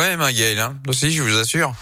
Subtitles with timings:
[0.00, 0.58] quand même, hein, Gaël.
[0.58, 0.76] Hein.
[0.88, 1.74] Aussi, je vous assure.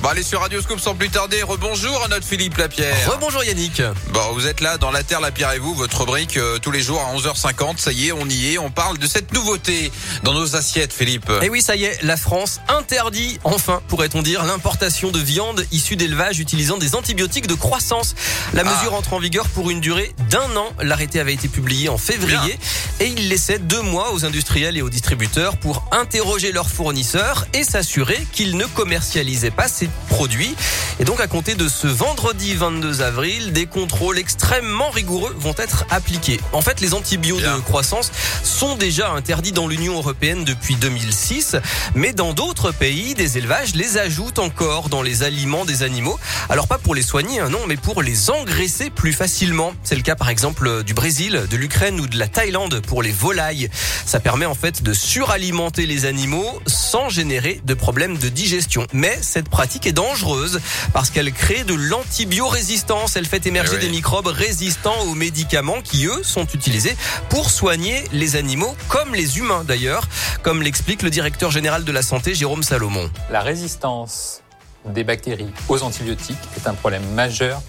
[0.00, 1.42] Bon, allez sur Radio Scoop sans plus tarder.
[1.42, 2.94] Rebonjour à notre Philippe Lapierre.
[3.10, 3.82] Rebonjour Yannick.
[4.12, 6.70] Bon, vous êtes là dans La Terre, la Pierre et vous, votre rubrique euh, tous
[6.70, 7.78] les jours à 11h50.
[7.78, 8.58] Ça y est, on y est.
[8.58, 9.90] On parle de cette nouveauté
[10.22, 11.28] dans nos assiettes, Philippe.
[11.42, 15.96] Et oui, ça y est, la France interdit, enfin, pourrait-on dire, l'importation de viande issue
[15.96, 18.14] d'élevage utilisant des antibiotiques de croissance.
[18.54, 18.76] La Ah.
[18.76, 20.68] mesure entre en vigueur pour une durée d'un an.
[20.80, 22.56] L'arrêté avait été publié en février
[23.00, 27.64] et il laissait deux mois aux industriels et aux distributeurs pour interroger leurs fournisseurs et
[27.64, 30.54] s'assurer qu'ils ne commercialisaient pas ces produits.
[31.00, 35.84] Et donc, à compter de ce vendredi 22 avril, des contrôles extrêmement rigoureux vont être
[35.90, 36.40] appliqués.
[36.52, 38.10] En fait, les antibiotiques de croissance
[38.42, 41.56] sont déjà interdits dans l'Union européenne depuis 2006,
[41.94, 46.18] mais dans d'autres pays, des élevages les ajoutent encore dans les aliments des animaux.
[46.48, 49.72] Alors pas pour les soigner, hein, non, mais pour les engraisser plus facilement.
[49.82, 53.12] C'est le cas par exemple du Brésil, de l'Ukraine ou de la Thaïlande pour les
[53.12, 53.68] volailles.
[54.04, 58.86] Ça permet en fait de suralimenter les animaux sans générer de problèmes de digestion.
[58.92, 60.60] Mais cette pratique est dangereuse
[60.92, 63.16] parce qu'elle crée de l'antibiorésistance.
[63.16, 63.82] Elle fait émerger Eh oui.
[63.86, 66.96] des microbes résistants aux médicaments qui, eux, sont utilisés
[67.28, 70.08] pour soigner les animaux, comme les humains d'ailleurs,
[70.42, 73.10] comme l'explique le directeur général de la santé, Jérôme Salomon.
[73.30, 74.42] La résistance
[74.86, 77.60] des bactéries aux antibiotiques est un problème majeur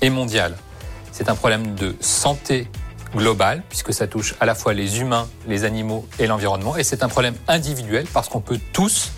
[0.00, 0.56] et mondial.
[1.12, 2.68] C'est un problème de santé
[3.14, 7.02] globale, puisque ça touche à la fois les humains, les animaux et l'environnement, et c'est
[7.02, 9.10] un problème individuel parce qu'on peut tous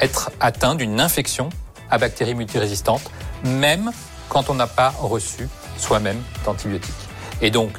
[0.00, 1.50] être atteints d'une infection
[1.90, 3.10] à bactéries multirésistantes,
[3.44, 3.90] même
[4.28, 6.94] quand on n'a pas reçu soi-même d'antibiotiques.
[7.40, 7.70] Et donc,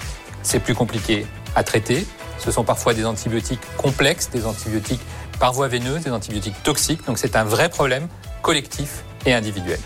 [0.42, 2.08] c'est plus compliqué à traiter.
[2.38, 5.02] Ce sont parfois des antibiotiques complexes, des antibiotiques
[5.40, 7.06] par voie veineuse, des antibiotiques toxiques.
[7.06, 8.08] Donc, c'est un vrai problème
[8.42, 9.40] collectif et.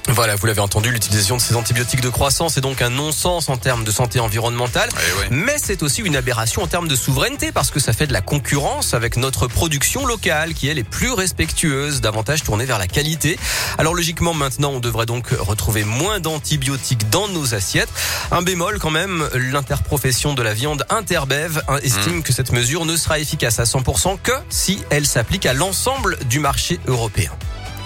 [0.10, 3.58] Voilà, vous l'avez entendu, l'utilisation de ces antibiotiques de croissance est donc un non-sens en
[3.58, 4.90] termes de santé environnementale.
[4.92, 5.28] Eh ouais.
[5.32, 8.22] Mais c'est aussi une aberration en termes de souveraineté parce que ça fait de la
[8.22, 13.38] concurrence avec notre production locale qui elle est plus respectueuse, davantage tournée vers la qualité.
[13.78, 17.90] Alors logiquement maintenant on devrait donc retrouver moins d'antibiotiques dans nos assiettes.
[18.32, 22.96] Un bémol quand même, l'interprofession de la viande Interbev hein, estime que cette mesure ne
[22.96, 27.32] sera efficace à 100% que si elle s'applique à l'ensemble du marché européen.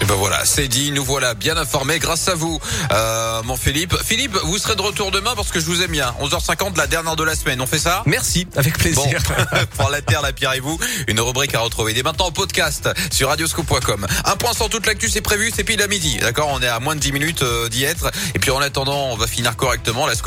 [0.00, 2.60] Et ben voilà, c'est dit, nous voilà bien informés grâce à vous,
[2.92, 3.96] euh, mon Philippe.
[4.04, 6.14] Philippe, vous serez de retour demain parce que je vous aime bien.
[6.20, 7.60] 11h50, la dernière de la semaine.
[7.60, 8.02] On fait ça?
[8.06, 9.20] Merci, avec Bon, plaisir.
[9.76, 10.78] pour la Terre, la Pierre et vous,
[11.08, 14.06] une rubrique à retrouver dès maintenant en podcast sur radioscope.com.
[14.24, 16.18] Un point sans toute l'actu, c'est prévu, c'est pile à midi.
[16.18, 16.50] D'accord?
[16.52, 18.10] On est à moins de 10 minutes euh, d'y être.
[18.34, 20.06] Et puis en attendant, on va finir correctement.
[20.06, 20.26] La scoop